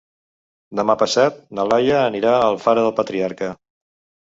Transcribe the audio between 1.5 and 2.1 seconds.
na Laia